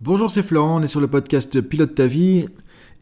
Bonjour, 0.00 0.30
c'est 0.30 0.44
Florent, 0.44 0.78
on 0.78 0.82
est 0.84 0.86
sur 0.86 1.00
le 1.00 1.08
podcast 1.08 1.60
Pilote 1.60 1.96
ta 1.96 2.06
vie 2.06 2.46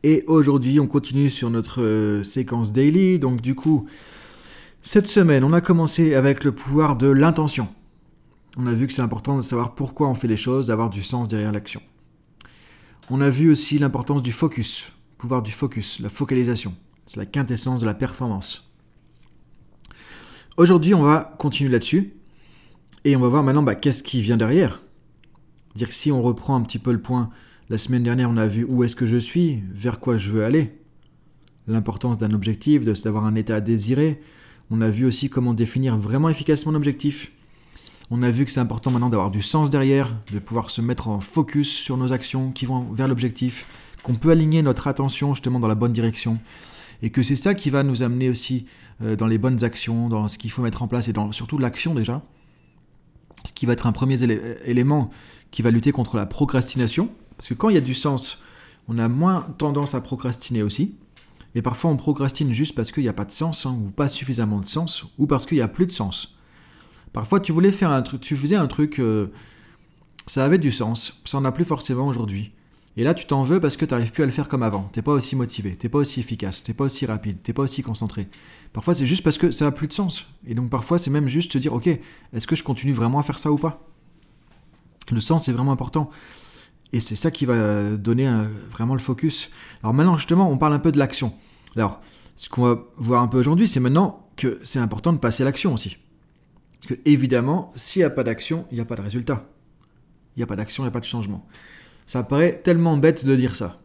et 0.02 0.24
aujourd'hui 0.28 0.80
on 0.80 0.86
continue 0.86 1.28
sur 1.28 1.50
notre 1.50 1.82
euh, 1.82 2.22
séquence 2.22 2.72
daily. 2.72 3.18
Donc 3.18 3.42
du 3.42 3.54
coup, 3.54 3.86
cette 4.82 5.06
semaine 5.06 5.44
on 5.44 5.52
a 5.52 5.60
commencé 5.60 6.14
avec 6.14 6.42
le 6.42 6.52
pouvoir 6.52 6.96
de 6.96 7.08
l'intention. 7.08 7.68
On 8.56 8.66
a 8.66 8.72
vu 8.72 8.86
que 8.86 8.94
c'est 8.94 9.02
important 9.02 9.36
de 9.36 9.42
savoir 9.42 9.74
pourquoi 9.74 10.08
on 10.08 10.14
fait 10.14 10.26
les 10.26 10.38
choses, 10.38 10.68
d'avoir 10.68 10.88
du 10.88 11.02
sens 11.02 11.28
derrière 11.28 11.52
l'action. 11.52 11.82
On 13.10 13.20
a 13.20 13.28
vu 13.28 13.50
aussi 13.50 13.78
l'importance 13.78 14.22
du 14.22 14.32
focus, 14.32 14.90
pouvoir 15.18 15.42
du 15.42 15.52
focus, 15.52 16.00
la 16.00 16.08
focalisation. 16.08 16.74
C'est 17.06 17.20
la 17.20 17.26
quintessence 17.26 17.82
de 17.82 17.86
la 17.86 17.94
performance. 17.94 18.72
Aujourd'hui 20.56 20.94
on 20.94 21.02
va 21.02 21.36
continuer 21.38 21.70
là-dessus 21.70 22.14
et 23.04 23.16
on 23.16 23.20
va 23.20 23.28
voir 23.28 23.42
maintenant 23.42 23.62
bah, 23.62 23.74
qu'est-ce 23.74 24.02
qui 24.02 24.22
vient 24.22 24.38
derrière 24.38 24.80
Dire 25.76 25.92
si 25.92 26.10
on 26.10 26.22
reprend 26.22 26.56
un 26.56 26.62
petit 26.62 26.78
peu 26.78 26.90
le 26.90 27.02
point, 27.02 27.28
la 27.68 27.76
semaine 27.76 28.02
dernière 28.02 28.30
on 28.30 28.38
a 28.38 28.46
vu 28.46 28.64
où 28.66 28.82
est-ce 28.82 28.96
que 28.96 29.04
je 29.04 29.18
suis, 29.18 29.60
vers 29.70 30.00
quoi 30.00 30.16
je 30.16 30.30
veux 30.30 30.42
aller, 30.42 30.72
l'importance 31.66 32.16
d'un 32.16 32.32
objectif, 32.32 32.82
d'avoir 32.82 33.26
un 33.26 33.34
état 33.34 33.56
à 33.56 33.60
désirer. 33.60 34.18
On 34.70 34.80
a 34.80 34.88
vu 34.88 35.04
aussi 35.04 35.28
comment 35.28 35.52
définir 35.52 35.98
vraiment 35.98 36.30
efficacement 36.30 36.72
l'objectif. 36.72 37.30
On 38.10 38.22
a 38.22 38.30
vu 38.30 38.46
que 38.46 38.52
c'est 38.52 38.60
important 38.60 38.90
maintenant 38.90 39.10
d'avoir 39.10 39.30
du 39.30 39.42
sens 39.42 39.68
derrière, 39.68 40.16
de 40.32 40.38
pouvoir 40.38 40.70
se 40.70 40.80
mettre 40.80 41.08
en 41.08 41.20
focus 41.20 41.70
sur 41.70 41.98
nos 41.98 42.10
actions 42.10 42.52
qui 42.52 42.64
vont 42.64 42.90
vers 42.92 43.06
l'objectif, 43.06 43.66
qu'on 44.02 44.14
peut 44.14 44.30
aligner 44.30 44.62
notre 44.62 44.86
attention 44.86 45.34
justement 45.34 45.60
dans 45.60 45.68
la 45.68 45.74
bonne 45.74 45.92
direction. 45.92 46.38
Et 47.02 47.10
que 47.10 47.22
c'est 47.22 47.36
ça 47.36 47.54
qui 47.54 47.68
va 47.68 47.82
nous 47.82 48.02
amener 48.02 48.30
aussi 48.30 48.64
euh, 49.02 49.14
dans 49.14 49.26
les 49.26 49.36
bonnes 49.36 49.62
actions, 49.62 50.08
dans 50.08 50.28
ce 50.28 50.38
qu'il 50.38 50.50
faut 50.50 50.62
mettre 50.62 50.82
en 50.82 50.88
place 50.88 51.08
et 51.08 51.12
dans 51.12 51.32
surtout 51.32 51.58
l'action 51.58 51.94
déjà. 51.94 52.22
Ce 53.44 53.52
qui 53.52 53.66
va 53.66 53.74
être 53.74 53.86
un 53.86 53.92
premier 53.92 54.16
élément 54.64 55.10
qui 55.50 55.62
va 55.62 55.70
lutter 55.70 55.92
contre 55.92 56.16
la 56.16 56.26
procrastination. 56.26 57.08
Parce 57.36 57.48
que 57.48 57.54
quand 57.54 57.68
il 57.68 57.74
y 57.74 57.78
a 57.78 57.82
du 57.82 57.94
sens, 57.94 58.42
on 58.88 58.98
a 58.98 59.08
moins 59.08 59.42
tendance 59.58 59.94
à 59.94 60.00
procrastiner 60.00 60.62
aussi. 60.62 60.94
Et 61.54 61.62
parfois 61.62 61.90
on 61.90 61.96
procrastine 61.96 62.52
juste 62.52 62.74
parce 62.74 62.92
qu'il 62.92 63.02
n'y 63.02 63.08
a 63.08 63.14
pas 63.14 63.24
de 63.24 63.32
sens, 63.32 63.64
hein, 63.64 63.78
ou 63.82 63.90
pas 63.90 64.08
suffisamment 64.08 64.60
de 64.60 64.68
sens, 64.68 65.06
ou 65.18 65.26
parce 65.26 65.46
qu'il 65.46 65.56
n'y 65.56 65.62
a 65.62 65.68
plus 65.68 65.86
de 65.86 65.92
sens. 65.92 66.36
Parfois 67.14 67.40
tu 67.40 67.50
voulais 67.50 67.72
faire 67.72 67.90
un 67.90 68.02
truc, 68.02 68.20
tu 68.20 68.36
faisais 68.36 68.56
un 68.56 68.66
truc, 68.66 69.00
euh, 69.00 69.28
ça 70.26 70.44
avait 70.44 70.58
du 70.58 70.70
sens, 70.70 71.22
ça 71.24 71.40
n'en 71.40 71.46
a 71.46 71.52
plus 71.52 71.64
forcément 71.64 72.06
aujourd'hui. 72.08 72.52
Et 72.98 73.04
là 73.04 73.14
tu 73.14 73.24
t'en 73.24 73.42
veux 73.42 73.58
parce 73.58 73.76
que 73.76 73.86
tu 73.86 73.94
n'arrives 73.94 74.12
plus 74.12 74.22
à 74.22 74.26
le 74.26 74.32
faire 74.32 74.48
comme 74.48 74.62
avant. 74.62 74.90
T'es 74.92 75.00
pas 75.00 75.12
aussi 75.12 75.34
motivé, 75.34 75.76
t'es 75.76 75.88
pas 75.88 75.98
aussi 75.98 76.20
efficace, 76.20 76.62
t'es 76.62 76.74
pas 76.74 76.84
aussi 76.84 77.06
rapide, 77.06 77.38
t'es 77.42 77.54
pas 77.54 77.62
aussi 77.62 77.82
concentré. 77.82 78.28
Parfois 78.74 78.94
c'est 78.94 79.06
juste 79.06 79.22
parce 79.22 79.38
que 79.38 79.50
ça 79.50 79.64
n'a 79.64 79.72
plus 79.72 79.88
de 79.88 79.94
sens. 79.94 80.26
Et 80.46 80.54
donc 80.54 80.68
parfois 80.68 80.98
c'est 80.98 81.10
même 81.10 81.28
juste 81.28 81.54
se 81.54 81.58
dire 81.58 81.72
ok, 81.72 81.86
est-ce 82.34 82.46
que 82.46 82.54
je 82.54 82.62
continue 82.62 82.92
vraiment 82.92 83.18
à 83.18 83.22
faire 83.22 83.38
ça 83.38 83.50
ou 83.50 83.56
pas? 83.56 83.82
Le 85.14 85.20
sens 85.20 85.48
est 85.48 85.52
vraiment 85.52 85.72
important. 85.72 86.10
Et 86.92 87.00
c'est 87.00 87.16
ça 87.16 87.30
qui 87.30 87.46
va 87.46 87.96
donner 87.96 88.30
vraiment 88.70 88.94
le 88.94 89.00
focus. 89.00 89.50
Alors 89.82 89.92
maintenant, 89.92 90.16
justement, 90.16 90.50
on 90.50 90.56
parle 90.58 90.72
un 90.72 90.78
peu 90.78 90.92
de 90.92 90.98
l'action. 90.98 91.34
Alors, 91.74 92.00
ce 92.36 92.48
qu'on 92.48 92.62
va 92.62 92.78
voir 92.96 93.22
un 93.22 93.28
peu 93.28 93.38
aujourd'hui, 93.38 93.68
c'est 93.68 93.80
maintenant 93.80 94.28
que 94.36 94.58
c'est 94.62 94.78
important 94.78 95.12
de 95.12 95.18
passer 95.18 95.42
à 95.42 95.46
l'action 95.46 95.74
aussi. 95.74 95.96
Parce 96.80 96.94
que 96.94 97.00
évidemment, 97.04 97.72
s'il 97.74 98.00
n'y 98.00 98.04
a 98.04 98.10
pas 98.10 98.22
d'action, 98.22 98.66
il 98.70 98.74
n'y 98.74 98.80
a 98.80 98.84
pas 98.84 98.96
de 98.96 99.02
résultat. 99.02 99.48
Il 100.36 100.40
n'y 100.40 100.42
a 100.42 100.46
pas 100.46 100.56
d'action, 100.56 100.84
il 100.84 100.86
n'y 100.86 100.90
a 100.90 100.92
pas 100.92 101.00
de 101.00 101.06
changement. 101.06 101.46
Ça 102.06 102.22
paraît 102.22 102.60
tellement 102.62 102.96
bête 102.96 103.24
de 103.24 103.34
dire 103.34 103.56
ça. 103.56 103.80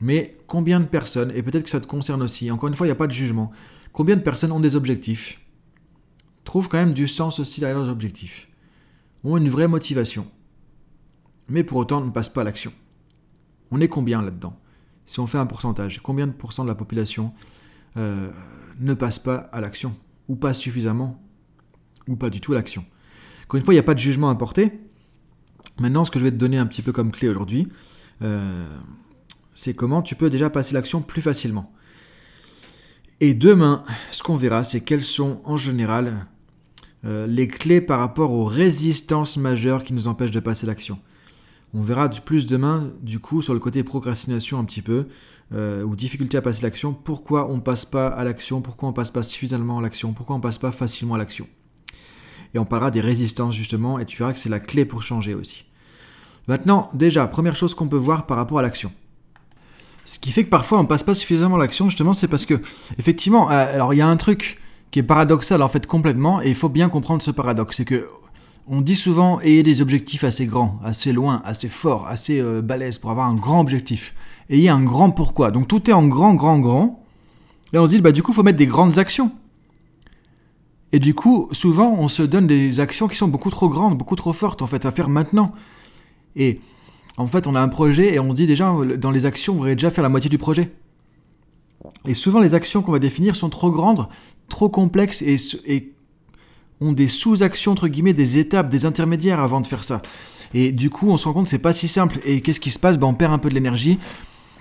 Mais 0.00 0.36
combien 0.46 0.80
de 0.80 0.86
personnes, 0.86 1.32
et 1.34 1.42
peut-être 1.42 1.64
que 1.64 1.70
ça 1.70 1.80
te 1.80 1.86
concerne 1.86 2.22
aussi, 2.22 2.50
encore 2.50 2.68
une 2.68 2.74
fois, 2.74 2.86
il 2.86 2.90
n'y 2.90 2.94
a 2.94 2.96
pas 2.96 3.06
de 3.06 3.12
jugement, 3.12 3.52
combien 3.92 4.16
de 4.16 4.20
personnes 4.20 4.52
ont 4.52 4.60
des 4.60 4.76
objectifs, 4.76 5.40
trouvent 6.44 6.68
quand 6.68 6.78
même 6.78 6.92
du 6.92 7.08
sens 7.08 7.38
aussi 7.38 7.60
derrière 7.60 7.78
leurs 7.78 7.88
objectifs? 7.88 8.48
Ont 9.24 9.36
une 9.36 9.48
vraie 9.48 9.68
motivation, 9.68 10.26
mais 11.48 11.64
pour 11.64 11.78
autant 11.78 12.00
ne 12.00 12.10
passent 12.10 12.28
pas 12.28 12.42
à 12.42 12.44
l'action. 12.44 12.72
On 13.70 13.80
est 13.80 13.88
combien 13.88 14.22
là-dedans? 14.22 14.58
Si 15.06 15.20
on 15.20 15.26
fait 15.26 15.38
un 15.38 15.46
pourcentage, 15.46 16.00
combien 16.02 16.26
de 16.26 16.32
pourcents 16.32 16.64
de 16.64 16.68
la 16.68 16.74
population 16.74 17.32
euh, 17.96 18.30
ne 18.80 18.94
passe 18.94 19.18
pas 19.18 19.48
à 19.52 19.60
l'action? 19.60 19.94
Ou 20.28 20.36
pas 20.36 20.54
suffisamment? 20.54 21.22
Ou 22.08 22.16
pas 22.16 22.30
du 22.30 22.40
tout 22.40 22.52
à 22.52 22.56
l'action? 22.56 22.84
Encore 23.44 23.58
une 23.58 23.64
fois, 23.64 23.74
il 23.74 23.76
n'y 23.76 23.80
a 23.80 23.84
pas 23.84 23.94
de 23.94 23.98
jugement 23.98 24.30
à 24.30 24.34
porter. 24.34 24.72
Maintenant, 25.78 26.04
ce 26.04 26.10
que 26.10 26.18
je 26.18 26.24
vais 26.24 26.30
te 26.30 26.36
donner 26.36 26.58
un 26.58 26.66
petit 26.66 26.82
peu 26.82 26.92
comme 26.92 27.10
clé 27.10 27.28
aujourd'hui, 27.28 27.68
euh, 28.22 28.66
c'est 29.54 29.74
comment 29.74 30.02
tu 30.02 30.14
peux 30.14 30.30
déjà 30.30 30.50
passer 30.50 30.74
l'action 30.74 31.02
plus 31.02 31.22
facilement. 31.22 31.72
Et 33.20 33.34
demain, 33.34 33.84
ce 34.10 34.22
qu'on 34.22 34.36
verra, 34.36 34.64
c'est 34.64 34.80
quelles 34.80 35.04
sont 35.04 35.40
en 35.44 35.56
général 35.56 36.26
euh, 37.04 37.26
les 37.26 37.48
clés 37.48 37.80
par 37.80 37.98
rapport 37.98 38.32
aux 38.32 38.44
résistances 38.44 39.36
majeures 39.36 39.84
qui 39.84 39.92
nous 39.92 40.08
empêchent 40.08 40.30
de 40.30 40.40
passer 40.40 40.66
l'action. 40.66 40.98
On 41.74 41.82
verra 41.82 42.08
plus 42.08 42.46
demain, 42.46 42.92
du 43.02 43.18
coup, 43.18 43.42
sur 43.42 43.52
le 43.52 43.58
côté 43.58 43.82
procrastination 43.82 44.58
un 44.60 44.64
petit 44.64 44.80
peu, 44.80 45.06
euh, 45.52 45.82
ou 45.82 45.96
difficulté 45.96 46.36
à 46.36 46.42
passer 46.42 46.62
l'action, 46.62 46.94
pourquoi 46.94 47.50
on 47.50 47.56
ne 47.56 47.60
passe 47.60 47.84
pas 47.84 48.06
à 48.06 48.22
l'action, 48.24 48.60
pourquoi 48.60 48.88
on 48.88 48.92
ne 48.92 48.96
passe 48.96 49.10
pas 49.10 49.24
suffisamment 49.24 49.80
à 49.80 49.82
l'action, 49.82 50.12
pourquoi 50.12 50.36
on 50.36 50.38
ne 50.38 50.42
passe 50.42 50.58
pas 50.58 50.70
facilement 50.70 51.14
à 51.14 51.18
l'action. 51.18 51.48
Et 52.54 52.58
on 52.58 52.64
parlera 52.64 52.92
des 52.92 53.00
résistances 53.00 53.56
justement, 53.56 53.98
et 53.98 54.06
tu 54.06 54.16
verras 54.16 54.32
que 54.32 54.38
c'est 54.38 54.48
la 54.48 54.60
clé 54.60 54.84
pour 54.84 55.02
changer 55.02 55.34
aussi. 55.34 55.64
Maintenant, 56.46 56.88
déjà, 56.94 57.26
première 57.26 57.56
chose 57.56 57.74
qu'on 57.74 57.88
peut 57.88 57.96
voir 57.96 58.26
par 58.26 58.36
rapport 58.36 58.60
à 58.60 58.62
l'action. 58.62 58.92
Ce 60.04 60.18
qui 60.18 60.30
fait 60.30 60.44
que 60.44 60.50
parfois 60.50 60.78
on 60.78 60.82
ne 60.82 60.88
passe 60.88 61.02
pas 61.02 61.14
suffisamment 61.14 61.56
à 61.56 61.58
l'action, 61.58 61.88
justement, 61.88 62.12
c'est 62.12 62.28
parce 62.28 62.46
que, 62.46 62.60
effectivement, 62.98 63.50
euh, 63.50 63.74
alors 63.74 63.94
il 63.94 63.96
y 63.96 64.02
a 64.02 64.08
un 64.08 64.16
truc 64.16 64.60
qui 64.94 65.00
est 65.00 65.02
paradoxal 65.02 65.60
en 65.60 65.66
fait 65.66 65.88
complètement, 65.88 66.40
et 66.40 66.48
il 66.48 66.54
faut 66.54 66.68
bien 66.68 66.88
comprendre 66.88 67.20
ce 67.20 67.32
paradoxe, 67.32 67.78
c'est 67.78 67.84
que 67.84 68.06
on 68.68 68.80
dit 68.80 68.94
souvent 68.94 69.40
ayez 69.40 69.64
des 69.64 69.80
objectifs 69.80 70.22
assez 70.22 70.46
grands, 70.46 70.78
assez 70.84 71.12
loin, 71.12 71.42
assez 71.44 71.68
forts, 71.68 72.06
assez 72.06 72.38
euh, 72.38 72.62
balèzes 72.62 72.98
pour 72.98 73.10
avoir 73.10 73.28
un 73.28 73.34
grand 73.34 73.60
objectif. 73.60 74.14
Ayez 74.48 74.68
un 74.68 74.84
grand 74.84 75.10
pourquoi. 75.10 75.50
Donc 75.50 75.66
tout 75.66 75.90
est 75.90 75.92
en 75.92 76.06
grand, 76.06 76.34
grand, 76.34 76.60
grand. 76.60 77.02
Et 77.72 77.78
on 77.78 77.86
se 77.86 77.90
dit, 77.90 78.00
bah 78.02 78.12
du 78.12 78.22
coup, 78.22 78.30
il 78.30 78.34
faut 78.36 78.44
mettre 78.44 78.56
des 78.56 78.68
grandes 78.68 79.00
actions. 79.00 79.32
Et 80.92 81.00
du 81.00 81.12
coup, 81.12 81.48
souvent, 81.50 81.96
on 81.98 82.06
se 82.06 82.22
donne 82.22 82.46
des 82.46 82.78
actions 82.78 83.08
qui 83.08 83.16
sont 83.16 83.26
beaucoup 83.26 83.50
trop 83.50 83.68
grandes, 83.68 83.98
beaucoup 83.98 84.14
trop 84.14 84.32
fortes, 84.32 84.62
en 84.62 84.68
fait, 84.68 84.86
à 84.86 84.92
faire 84.92 85.08
maintenant. 85.08 85.50
Et 86.36 86.60
en 87.16 87.26
fait, 87.26 87.48
on 87.48 87.56
a 87.56 87.60
un 87.60 87.68
projet 87.68 88.14
et 88.14 88.20
on 88.20 88.30
se 88.30 88.36
dit 88.36 88.46
déjà, 88.46 88.72
dans 88.96 89.10
les 89.10 89.26
actions, 89.26 89.54
vous 89.54 89.62
aurez 89.62 89.74
déjà 89.74 89.90
fait 89.90 90.02
la 90.02 90.08
moitié 90.08 90.30
du 90.30 90.38
projet. 90.38 90.70
Et 92.06 92.14
souvent, 92.14 92.40
les 92.40 92.54
actions 92.54 92.82
qu'on 92.82 92.92
va 92.92 92.98
définir 92.98 93.36
sont 93.36 93.48
trop 93.48 93.70
grandes, 93.70 94.06
trop 94.48 94.68
complexes 94.68 95.22
et, 95.22 95.92
ont 96.80 96.92
des 96.92 97.08
sous-actions, 97.08 97.72
entre 97.72 97.88
guillemets, 97.88 98.12
des 98.12 98.38
étapes, 98.38 98.68
des 98.68 98.84
intermédiaires 98.84 99.40
avant 99.40 99.60
de 99.60 99.66
faire 99.66 99.84
ça. 99.84 100.02
Et 100.52 100.72
du 100.72 100.90
coup, 100.90 101.08
on 101.10 101.16
se 101.16 101.26
rend 101.26 101.34
compte 101.34 101.44
que 101.44 101.50
c'est 101.50 101.58
pas 101.58 101.72
si 101.72 101.88
simple. 101.88 102.18
Et 102.24 102.40
qu'est-ce 102.40 102.60
qui 102.60 102.70
se 102.70 102.78
passe? 102.78 102.98
Ben, 102.98 103.06
On 103.06 103.14
perd 103.14 103.32
un 103.32 103.38
peu 103.38 103.48
de 103.48 103.54
l'énergie. 103.54 103.98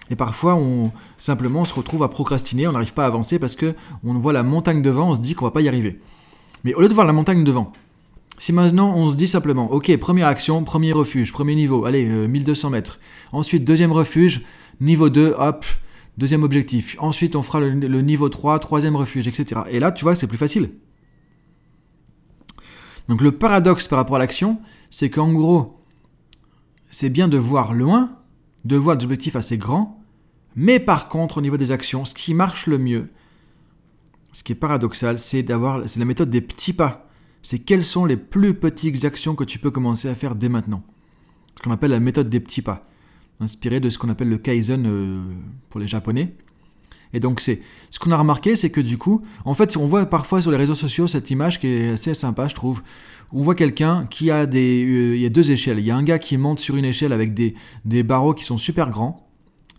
Et 0.10 0.16
parfois, 0.16 0.56
on 0.56 0.92
simplement 1.18 1.66
se 1.66 1.74
retrouve 1.74 2.04
à 2.04 2.10
procrastiner, 2.10 2.68
on 2.68 2.74
n'arrive 2.74 2.94
pas 2.94 3.04
à 3.04 3.08
avancer 3.08 3.40
parce 3.40 3.56
que 3.56 3.74
on 4.04 4.14
voit 4.14 4.34
la 4.34 4.44
montagne 4.44 4.82
devant, 4.82 5.12
on 5.12 5.16
se 5.16 5.22
dit 5.22 5.34
qu'on 5.34 5.46
va 5.46 5.52
pas 5.52 5.62
y 5.62 5.68
arriver. 5.68 6.00
Mais 6.64 6.74
au 6.74 6.82
lieu 6.82 6.90
de 6.90 6.94
voir 6.94 7.08
la 7.08 7.14
montagne 7.14 7.44
devant, 7.44 7.72
si 8.38 8.52
maintenant 8.52 8.94
on 8.96 9.10
se 9.10 9.16
dit 9.16 9.28
simplement, 9.28 9.72
ok, 9.72 9.96
première 9.98 10.28
action, 10.28 10.64
premier 10.64 10.92
refuge, 10.92 11.32
premier 11.32 11.56
niveau, 11.56 11.86
allez, 11.86 12.06
1200 12.06 12.68
euh, 12.68 12.72
mètres. 12.72 13.00
Ensuite, 13.32 13.64
deuxième 13.64 13.94
refuge, 13.94 14.46
niveau 14.82 15.10
2, 15.10 15.36
hop, 15.38 15.66
deuxième 16.18 16.44
objectif. 16.44 16.96
Ensuite, 17.00 17.36
on 17.36 17.44
fera 17.44 17.60
le, 17.60 18.02
niveau 18.02 18.30
3, 18.30 18.60
troisième 18.60 18.96
refuge, 18.96 19.28
etc. 19.28 19.62
Et 19.70 19.80
là, 19.80 19.92
tu 19.92 20.04
vois, 20.04 20.16
c'est 20.16 20.28
plus 20.28 20.38
facile. 20.38 20.72
Donc 23.10 23.22
le 23.22 23.34
paradoxe 23.34 23.88
par 23.88 23.98
rapport 23.98 24.16
à 24.16 24.20
l'action, 24.20 24.62
c'est 24.90 25.10
qu'en 25.10 25.32
gros, 25.34 25.82
c'est 26.90 27.10
bien 27.10 27.28
de 27.28 27.38
voir 27.38 27.74
loin, 27.74 28.18
de 28.64 28.78
voir 28.78 28.96
des 28.96 29.04
objectifs 29.04 29.36
assez 29.36 29.58
grands, 29.58 30.02
mais 30.56 30.80
par 30.80 31.10
contre, 31.10 31.40
au 31.40 31.42
niveau 31.42 31.58
des 31.58 31.72
actions, 31.72 32.06
ce 32.06 32.14
qui 32.14 32.34
marche 32.34 32.68
le 32.68 32.78
mieux, 32.78 33.10
ce 34.32 34.44
qui 34.44 34.54
est 34.54 34.56
paradoxal, 34.56 35.20
c'est 35.20 35.44
d'avoir, 35.44 35.88
c'est 35.90 36.00
la 36.00 36.06
méthode 36.06 36.30
des 36.30 36.42
petits 36.42 36.74
pas. 36.74 37.10
C'est 37.42 37.60
quelles 37.60 37.84
sont 37.84 38.06
les 38.06 38.16
plus 38.16 38.54
petites 38.54 39.04
actions 39.04 39.36
que 39.36 39.44
tu 39.44 39.60
peux 39.60 39.72
commencer 39.72 40.08
à 40.08 40.16
faire 40.16 40.36
dès 40.36 40.48
maintenant. 40.48 40.84
Ce 41.58 41.64
qu'on 41.64 41.72
appelle 41.72 41.92
la 41.92 42.00
méthode 42.00 42.30
des 42.30 42.40
petits 42.40 42.62
pas 42.62 42.88
inspiré 43.44 43.80
de 43.80 43.90
ce 43.90 43.98
qu'on 43.98 44.10
appelle 44.10 44.30
le 44.30 44.38
Kaizen 44.38 44.86
euh, 44.86 45.22
pour 45.70 45.80
les 45.80 45.88
Japonais. 45.88 46.34
Et 47.14 47.20
donc 47.20 47.42
c'est 47.42 47.62
ce 47.92 48.00
qu'on 48.00 48.12
a 48.12 48.18
remarqué, 48.18 48.56
c'est 48.56 48.72
que 48.72 48.82
du 48.82 48.98
coup, 48.98 49.22
en 49.46 49.54
fait, 49.54 49.78
on 49.78 49.86
voit 49.86 50.06
parfois 50.08 50.42
sur 50.42 50.50
les 50.52 50.58
réseaux 50.58 50.76
sociaux 50.76 51.08
cette 51.08 51.30
image 51.30 51.60
qui 51.60 51.68
est 51.68 51.90
assez 51.92 52.14
sympa, 52.14 52.48
je 52.48 52.56
trouve. 52.56 52.82
On 53.32 53.42
voit 53.42 53.56
quelqu'un 53.56 54.06
qui 54.10 54.32
a 54.32 54.46
des, 54.46 54.84
euh, 54.84 55.16
il 55.16 55.22
y 55.22 55.26
a 55.26 55.30
deux 55.30 55.52
échelles. 55.52 55.80
Il 55.80 55.86
y 55.86 55.92
a 55.92 55.96
un 55.96 56.04
gars 56.04 56.20
qui 56.20 56.38
monte 56.38 56.60
sur 56.60 56.76
une 56.76 56.86
échelle 56.86 57.14
avec 57.14 57.34
des, 57.34 57.56
des 57.86 58.04
barreaux 58.04 58.34
qui 58.34 58.44
sont 58.44 58.58
super 58.58 58.90
grands, 58.90 59.28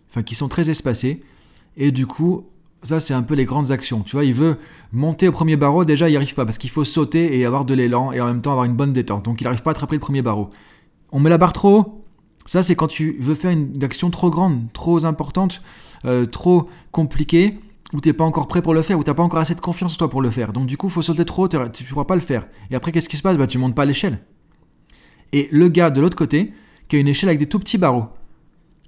enfin 0.09 0.23
qui 0.23 0.35
sont 0.35 0.49
très 0.49 0.71
espacés, 0.71 1.21
et 1.77 1.91
du 1.91 2.07
coup, 2.07 2.47
ça 2.85 3.01
c'est 3.01 3.15
un 3.15 3.23
peu 3.23 3.35
les 3.35 3.45
grandes 3.45 3.73
actions. 3.73 4.03
Tu 4.03 4.15
vois, 4.15 4.25
il 4.25 4.35
veut 4.35 4.59
monter 4.93 5.27
au 5.27 5.33
premier 5.33 5.57
barreau, 5.57 5.85
déjà 5.85 6.09
il 6.09 6.13
n'y 6.13 6.17
arrive 6.17 6.35
pas 6.35 6.45
parce 6.45 6.59
qu'il 6.59 6.71
faut 6.71 6.85
sauter 6.85 7.39
et 7.39 7.45
avoir 7.45 7.65
de 7.65 7.75
l'élan 7.75 8.13
et 8.13 8.21
en 8.21 8.27
même 8.27 8.43
temps 8.43 8.53
avoir 8.53 8.67
une 8.67 8.77
bonne 8.77 8.93
détente. 8.93 9.25
Donc 9.25 9.41
il 9.41 9.45
n'arrive 9.45 9.63
pas 9.63 9.71
à 9.71 9.73
attraper 9.73 9.97
le 9.97 10.01
premier 10.01 10.23
barreau. 10.23 10.51
On 11.11 11.19
met 11.19 11.31
la 11.31 11.39
barre 11.39 11.53
trop 11.53 11.79
haut, 11.79 12.04
ça, 12.47 12.63
c'est 12.63 12.75
quand 12.75 12.89
tu 12.89 13.17
veux 13.21 13.35
faire 13.35 13.51
une 13.51 13.83
action 13.83 14.11
trop 14.11 14.31
grande, 14.31 14.73
trop 14.73 15.05
importante, 15.05 15.63
euh, 16.05 16.27
trop 16.27 16.69
compliquée, 16.93 17.59
où 17.93 18.01
tu 18.01 18.09
n'es 18.09 18.13
pas 18.13 18.25
encore 18.25 18.49
prêt 18.49 18.61
pour 18.61 18.75
le 18.75 18.83
faire, 18.83 18.99
où 18.99 19.05
tu 19.05 19.11
n'as 19.11 19.15
pas 19.15 19.23
encore 19.23 19.41
assez 19.41 19.55
de 19.55 19.61
confiance 19.61 19.95
en 19.95 19.97
toi 19.97 20.11
pour 20.11 20.21
le 20.21 20.31
faire. 20.31 20.53
Donc 20.53 20.67
du 20.67 20.77
coup, 20.77 20.89
faut 20.89 21.03
sauter 21.03 21.25
trop 21.25 21.45
haut, 21.45 21.49
tu 21.49 21.57
ne 21.57 21.89
pourras 21.89 22.05
pas 22.05 22.17
le 22.17 22.21
faire. 22.21 22.47
Et 22.71 22.75
après, 22.75 22.93
qu'est-ce 22.93 23.09
qui 23.09 23.17
se 23.17 23.23
passe? 23.23 23.37
Bah, 23.37 23.47
Tu 23.47 23.59
montes 23.59 23.75
pas 23.75 23.85
l'échelle. 23.85 24.19
Et 25.33 25.49
le 25.51 25.69
gars 25.69 25.91
de 25.91 26.01
l'autre 26.01 26.17
côté, 26.17 26.53
qui 26.89 26.97
a 26.97 26.99
une 26.99 27.09
échelle 27.09 27.29
avec 27.29 27.39
des 27.39 27.49
tout 27.49 27.59
petits 27.59 27.79
barreaux. 27.79 28.07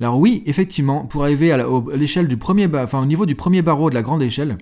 Alors 0.01 0.19
oui, 0.19 0.43
effectivement, 0.47 1.07
pour 1.07 1.23
arriver 1.23 1.53
à 1.53 1.65
l'échelle 1.95 2.29
du 2.29 2.37
premier, 2.37 2.69
enfin 2.75 3.01
au 3.01 3.07
niveau 3.07 3.25
du 3.25 3.35
premier 3.35 3.63
barreau 3.63 3.89
de 3.89 3.95
la 3.95 4.03
grande 4.03 4.23
échelle, 4.23 4.59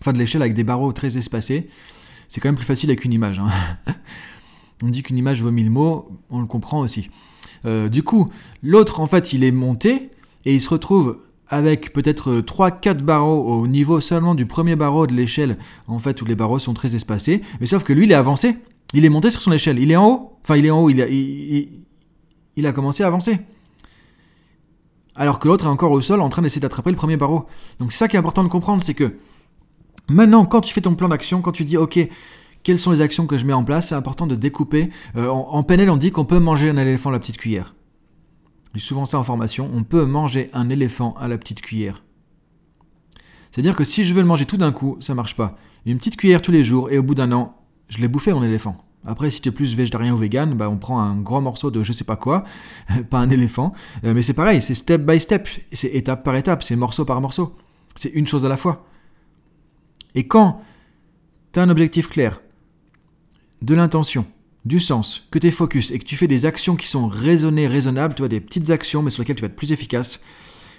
enfin 0.00 0.12
de 0.12 0.18
l'échelle 0.18 0.42
avec 0.42 0.54
des 0.54 0.64
barreaux 0.64 0.92
très 0.92 1.16
espacés, 1.16 1.68
c'est 2.28 2.40
quand 2.40 2.48
même 2.48 2.56
plus 2.56 2.66
facile 2.66 2.90
avec 2.90 3.04
une 3.04 3.12
image. 3.12 3.38
Hein. 3.38 3.48
on 4.82 4.88
dit 4.88 5.02
qu'une 5.02 5.16
image 5.16 5.42
vaut 5.42 5.50
mille 5.50 5.70
mots, 5.70 6.10
on 6.28 6.40
le 6.40 6.46
comprend 6.46 6.80
aussi. 6.80 7.10
Euh, 7.64 7.88
du 7.88 8.02
coup, 8.02 8.28
l'autre 8.62 9.00
en 9.00 9.06
fait, 9.06 9.32
il 9.32 9.44
est 9.44 9.50
monté 9.50 10.10
et 10.44 10.54
il 10.54 10.60
se 10.60 10.68
retrouve 10.68 11.18
avec 11.48 11.92
peut-être 11.92 12.40
3-4 12.40 13.02
barreaux 13.02 13.60
au 13.60 13.66
niveau 13.66 14.00
seulement 14.00 14.34
du 14.34 14.44
premier 14.44 14.76
barreau 14.76 15.06
de 15.06 15.14
l'échelle, 15.14 15.56
en 15.86 15.98
fait, 15.98 16.20
où 16.20 16.24
les 16.24 16.34
barreaux 16.34 16.58
sont 16.58 16.74
très 16.74 16.94
espacés. 16.94 17.42
Mais 17.60 17.66
sauf 17.66 17.84
que 17.84 17.92
lui, 17.92 18.04
il 18.04 18.12
est 18.12 18.16
avancé. 18.16 18.56
Il 18.94 19.04
est 19.04 19.08
monté 19.08 19.30
sur 19.30 19.40
son 19.40 19.52
échelle. 19.52 19.78
Il 19.78 19.90
est 19.90 19.96
en 19.96 20.06
haut. 20.06 20.38
Enfin, 20.42 20.56
il 20.56 20.66
est 20.66 20.70
en 20.70 20.80
haut. 20.80 20.90
Il 20.90 21.00
a, 21.00 21.06
il 21.08 22.66
a 22.66 22.72
commencé 22.72 23.02
à 23.02 23.06
avancer 23.06 23.38
alors 25.18 25.40
que 25.40 25.48
l'autre 25.48 25.66
est 25.66 25.68
encore 25.68 25.90
au 25.90 26.00
sol 26.00 26.20
en 26.20 26.28
train 26.30 26.42
d'essayer 26.42 26.60
d'attraper 26.60 26.90
le 26.90 26.96
premier 26.96 27.16
barreau. 27.16 27.46
Donc 27.80 27.92
c'est 27.92 27.98
ça 27.98 28.08
qui 28.08 28.16
est 28.16 28.18
important 28.18 28.44
de 28.44 28.48
comprendre, 28.48 28.82
c'est 28.82 28.94
que 28.94 29.16
maintenant, 30.08 30.46
quand 30.46 30.60
tu 30.60 30.72
fais 30.72 30.80
ton 30.80 30.94
plan 30.94 31.08
d'action, 31.08 31.42
quand 31.42 31.52
tu 31.52 31.64
dis 31.64 31.76
ok, 31.76 31.98
quelles 32.68 32.78
sont 32.78 32.90
les 32.92 33.00
actions 33.00 33.26
que 33.26 33.38
je 33.38 33.46
mets 33.46 33.54
en 33.54 33.64
place, 33.64 33.88
c'est 33.88 33.94
important 33.94 34.26
de 34.26 34.34
découper. 34.34 34.90
Euh, 35.16 35.30
en, 35.30 35.62
PNL, 35.62 35.88
on 35.88 35.96
dit 35.96 36.10
qu'on 36.10 36.26
peut 36.26 36.38
manger 36.38 36.68
un 36.68 36.76
éléphant 36.76 37.08
à 37.08 37.12
la 37.14 37.18
petite 37.18 37.38
cuillère. 37.38 37.74
J'ai 38.74 38.80
souvent 38.82 39.06
ça 39.06 39.18
en 39.18 39.24
formation, 39.24 39.70
on 39.72 39.84
peut 39.84 40.04
manger 40.04 40.50
un 40.52 40.68
éléphant 40.68 41.14
à 41.18 41.28
la 41.28 41.38
petite 41.38 41.62
cuillère. 41.62 42.04
C'est-à-dire 43.50 43.74
que 43.74 43.84
si 43.84 44.04
je 44.04 44.12
veux 44.12 44.20
le 44.20 44.26
manger 44.26 44.44
tout 44.44 44.58
d'un 44.58 44.70
coup, 44.70 44.98
ça 45.00 45.14
marche 45.14 45.34
pas. 45.34 45.56
Une 45.86 45.96
petite 45.96 46.18
cuillère 46.18 46.42
tous 46.42 46.52
les 46.52 46.62
jours 46.62 46.90
et 46.90 46.98
au 46.98 47.02
bout 47.02 47.14
d'un 47.14 47.32
an, 47.32 47.56
je 47.88 48.02
l'ai 48.02 48.08
bouffé 48.08 48.34
mon 48.34 48.42
éléphant. 48.42 48.76
Après, 49.06 49.30
si 49.30 49.40
tu 49.40 49.48
es 49.48 49.52
plus 49.52 49.74
végétarien 49.74 50.12
ou 50.12 50.18
vegan, 50.18 50.52
bah, 50.54 50.68
on 50.68 50.76
prend 50.76 51.00
un 51.00 51.16
grand 51.18 51.40
morceau 51.40 51.70
de 51.70 51.82
je 51.82 51.94
sais 51.94 52.04
pas 52.04 52.16
quoi, 52.16 52.44
pas 53.08 53.18
un 53.18 53.30
éléphant. 53.30 53.72
Euh, 54.04 54.12
mais 54.12 54.20
c'est 54.20 54.34
pareil, 54.34 54.60
c'est 54.60 54.74
step 54.74 55.06
by 55.06 55.18
step, 55.18 55.48
c'est 55.72 55.88
étape 55.94 56.22
par 56.22 56.36
étape, 56.36 56.62
c'est 56.62 56.76
morceau 56.76 57.06
par 57.06 57.18
morceau. 57.22 57.56
C'est 57.96 58.10
une 58.10 58.26
chose 58.26 58.44
à 58.44 58.50
la 58.50 58.58
fois. 58.58 58.84
Et 60.14 60.26
quand 60.26 60.60
tu 61.54 61.60
as 61.60 61.62
un 61.62 61.70
objectif 61.70 62.10
clair, 62.10 62.42
de 63.62 63.74
l'intention, 63.74 64.26
du 64.64 64.80
sens, 64.80 65.26
que 65.30 65.38
tu 65.38 65.46
es 65.46 65.50
focus 65.50 65.90
et 65.90 65.98
que 65.98 66.04
tu 66.04 66.16
fais 66.16 66.26
des 66.26 66.46
actions 66.46 66.76
qui 66.76 66.88
sont 66.88 67.08
raisonnées, 67.08 67.66
raisonnables, 67.66 68.14
tu 68.14 68.22
vois, 68.22 68.28
des 68.28 68.40
petites 68.40 68.70
actions 68.70 69.02
mais 69.02 69.10
sur 69.10 69.22
lesquelles 69.22 69.36
tu 69.36 69.42
vas 69.42 69.48
être 69.48 69.56
plus 69.56 69.72
efficace, 69.72 70.20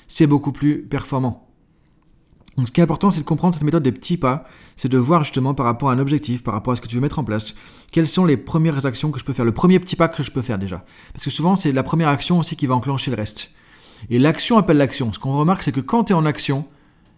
c'est 0.08 0.28
beaucoup 0.28 0.52
plus 0.52 0.82
performant. 0.84 1.50
Donc 2.58 2.68
ce 2.68 2.74
qui 2.74 2.82
est 2.82 2.84
important, 2.84 3.10
c'est 3.10 3.22
de 3.22 3.26
comprendre 3.26 3.54
cette 3.54 3.64
méthode 3.64 3.84
des 3.84 3.92
petits 3.92 4.18
pas, 4.18 4.44
c'est 4.76 4.90
de 4.90 4.98
voir 4.98 5.24
justement 5.24 5.54
par 5.54 5.66
rapport 5.66 5.90
à 5.90 5.94
un 5.94 6.00
objectif, 6.00 6.44
par 6.44 6.54
rapport 6.54 6.74
à 6.74 6.76
ce 6.76 6.82
que 6.82 6.88
tu 6.88 6.96
veux 6.96 7.02
mettre 7.02 7.20
en 7.20 7.24
place, 7.24 7.54
quelles 7.92 8.08
sont 8.08 8.26
les 8.26 8.36
premières 8.36 8.86
actions 8.86 9.12
que 9.12 9.20
je 9.20 9.24
peux 9.24 9.34
faire, 9.34 9.46
le 9.46 9.54
premier 9.54 9.80
petit 9.80 9.96
pas 9.96 10.10
que 10.10 10.24
je 10.24 10.32
peux 10.32 10.42
faire 10.42 10.60
déjà. 10.60 10.84
Parce 11.14 11.24
que 11.24 11.30
souvent, 11.30 11.56
c'est 11.56 11.72
la 11.72 11.84
première 11.84 12.10
action 12.10 12.40
aussi 12.40 12.58
qui 12.58 12.68
va 12.68 12.76
enclencher 12.76 13.12
le 13.12 13.18
reste. 13.18 13.52
Et 14.10 14.20
l'action 14.20 14.58
appelle 14.58 14.78
l'action. 14.78 15.14
Ce 15.14 15.20
qu'on 15.20 15.38
remarque, 15.38 15.64
c'est 15.64 15.72
que 15.72 15.80
quand 15.80 16.06
tu 16.06 16.14
es 16.14 16.16
en 16.16 16.26
action, 16.26 16.66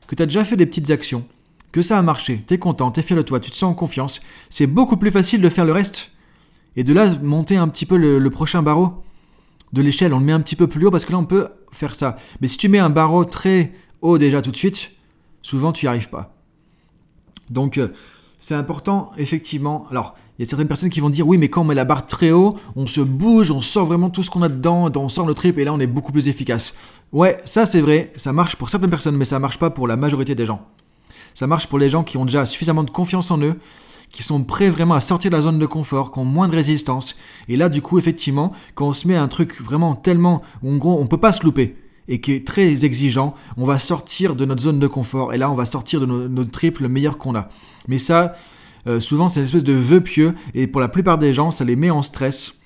que 0.07 0.15
tu 0.15 0.21
as 0.21 0.25
déjà 0.25 0.43
fait 0.45 0.57
des 0.57 0.65
petites 0.65 0.91
actions, 0.91 1.25
que 1.71 1.81
ça 1.81 1.97
a 1.97 2.01
marché, 2.01 2.44
tu 2.47 2.53
es 2.53 2.57
content, 2.57 2.91
tu 2.91 3.00
es 3.00 3.03
fier 3.03 3.18
de 3.18 3.21
toi, 3.21 3.39
tu 3.39 3.51
te 3.51 3.56
sens 3.56 3.71
en 3.71 3.75
confiance, 3.75 4.21
c'est 4.50 4.68
beaucoup 4.68 4.97
plus 4.97 5.12
facile 5.12 5.41
de 5.41 5.50
faire 5.50 5.65
le 5.65 5.71
reste. 5.71 6.12
Et 6.75 6.83
de 6.83 6.94
là, 6.94 7.15
monter 7.21 7.57
un 7.57 7.68
petit 7.68 7.85
peu 7.85 7.97
le, 7.97 8.29
prochain 8.29 8.62
barreau 8.62 9.03
de 9.73 9.81
l'échelle. 9.81 10.13
On 10.13 10.19
le 10.19 10.25
met 10.25 10.31
un 10.31 10.39
petit 10.39 10.56
peu 10.56 10.68
plus 10.68 10.85
haut 10.85 10.91
parce 10.91 11.06
que 11.06 11.12
là, 11.12 11.18
on 11.18 11.25
peut 11.25 11.50
faire 11.71 11.95
ça. 11.95 12.18
Mais 12.39 12.47
si 12.47 12.57
tu 12.57 12.69
mets 12.69 12.79
un 12.79 12.89
barreau 12.89 13.25
très 13.25 13.73
haut 14.01 14.18
déjà 14.18 14.41
tout 14.41 14.51
de 14.51 14.56
suite, 14.56 14.91
souvent 15.41 15.73
tu 15.73 15.85
n'y 15.85 15.89
arrives 15.89 16.09
pas. 16.09 16.33
Donc 17.50 17.77
euh, 17.77 17.89
c'est 18.38 18.56
important, 18.56 19.12
effectivement. 19.18 19.85
Alors, 19.91 20.15
il 20.39 20.44
y 20.44 20.47
a 20.47 20.50
certaines 20.50 20.68
personnes 20.68 20.89
qui 20.89 21.01
vont 21.01 21.09
dire 21.09 21.27
oui, 21.27 21.38
mais 21.38 21.50
quand 21.50 21.62
on 21.62 21.65
met 21.65 21.75
la 21.75 21.85
barre 21.85 22.07
très 22.07 22.31
haut, 22.31 22.57
on 22.75 22.88
se 22.88 23.01
bouge, 23.01 23.51
on 23.51 23.62
sort 23.62 23.85
vraiment 23.85 24.09
tout 24.09 24.23
ce 24.23 24.29
qu'on 24.29 24.41
a 24.41 24.50
dedans, 24.50 24.89
on 24.95 25.09
sort 25.09 25.27
le 25.27 25.33
trip 25.33 25.57
et 25.57 25.65
là 25.65 25.73
on 25.73 25.79
est 25.79 25.88
beaucoup 25.88 26.12
plus 26.12 26.27
efficace. 26.27 26.73
Ouais, 27.12 27.39
ça 27.45 27.65
c'est 27.65 27.81
vrai, 27.81 28.12
ça 28.15 28.33
marche 28.33 28.56
pour 28.56 28.69
certaines 28.69 28.89
personnes, 28.89 29.18
mais 29.18 29.25
ça 29.25 29.39
marche 29.39 29.59
pas 29.59 29.69
pour 29.69 29.88
la 29.88 29.97
majorité 29.97 30.33
des 30.33 30.45
gens. 30.45 30.65
Ça 31.33 31.48
marche 31.48 31.68
pour 31.68 31.80
les 31.80 31.89
gens 31.89 32.04
qui 32.04 32.18
ont 32.18 32.25
déjà 32.25 32.45
suffisamment 32.45 32.83
de 32.83 32.92
confiance 32.92 33.31
en 33.31 33.39
eux, 33.39 33.56
qui 34.12 34.24
sont 34.24 34.44
prêts 34.44 34.69
vraiment 34.69 34.95
à 34.95 35.00
sortir 35.00 35.31
de 35.31 35.36
la 35.36 35.42
zone 35.42 35.60
de 35.60 35.66
confort, 35.66 36.12
qui 36.12 36.19
ont 36.19 36.25
moins 36.25 36.48
de 36.48 36.56
résistance. 36.56 37.16
Et 37.48 37.56
là, 37.56 37.69
du 37.69 37.81
coup, 37.81 37.98
effectivement, 37.98 38.54
quand 38.75 38.88
on 38.88 38.94
se 38.94 39.07
met 39.07 39.16
un 39.16 39.28
truc 39.28 39.62
vraiment 39.62 39.95
tellement, 39.95 40.42
en 40.66 40.75
gros, 40.78 41.00
on 41.00 41.07
peut 41.07 41.18
pas 41.18 41.31
se 41.31 41.44
louper 41.44 41.75
et 42.07 42.19
qui 42.19 42.33
est 42.33 42.45
très 42.45 42.83
exigeant, 42.86 43.33
on 43.57 43.63
va 43.63 43.80
sortir 43.80 44.36
de 44.36 44.45
notre 44.45 44.62
zone 44.62 44.80
de 44.80 44.88
confort 44.88 45.33
et 45.33 45.38
là 45.38 45.50
on 45.50 45.56
va 45.56 45.66
sortir 45.66 46.00
de 46.01 46.06
notre 46.06 46.51
triple 46.51 46.83
le 46.83 46.89
meilleur 46.89 47.18
qu'on 47.18 47.36
a. 47.36 47.50
Mais 47.88 47.98
ça, 47.98 48.36
euh, 48.88 49.00
souvent 49.00 49.30
c'est 49.30 49.39
une 49.39 49.45
espèce 49.45 49.63
de 49.63 49.74
vœu 49.74 50.01
pieux 50.01 50.36
et 50.54 50.68
pour 50.68 50.81
la 50.81 50.89
plupart 50.89 51.18
des 51.18 51.33
gens 51.33 51.51
ça 51.51 51.63
les 51.63 51.75
met 51.75 51.89
en 51.89 52.01
stress, 52.01 52.60